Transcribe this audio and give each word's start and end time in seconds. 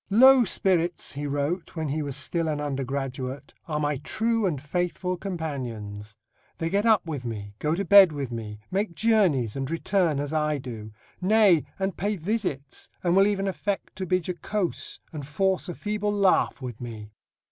"Low 0.09 0.45
spirits," 0.45 1.11
he 1.13 1.27
wrote, 1.27 1.75
when 1.75 1.89
he 1.89 2.01
was 2.01 2.15
still 2.17 2.47
an 2.47 2.59
undergraduate, 2.59 3.53
"are 3.67 3.79
my 3.79 3.97
true 3.97 4.47
and 4.47 4.59
faithful 4.59 5.15
companions; 5.15 6.17
they 6.57 6.71
get 6.71 6.87
up 6.87 7.05
with 7.05 7.23
me, 7.23 7.53
go 7.59 7.75
to 7.75 7.85
bed 7.85 8.11
with 8.11 8.31
me, 8.31 8.57
make 8.71 8.95
journeys 8.95 9.55
and 9.55 9.69
return 9.69 10.19
as 10.19 10.33
I 10.33 10.57
do; 10.57 10.91
nay, 11.21 11.65
and 11.77 11.95
pay 11.97 12.15
visits, 12.15 12.89
and 13.03 13.15
will 13.15 13.27
even 13.27 13.47
affect 13.47 13.95
to 13.97 14.07
be 14.07 14.17
jocose, 14.19 14.99
and 15.13 15.23
force 15.23 15.69
a 15.69 15.75
feeble 15.75 16.11
laugh 16.11 16.63
with 16.63 16.81
me." 16.81 17.11